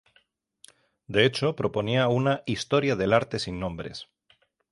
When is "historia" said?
2.47-2.95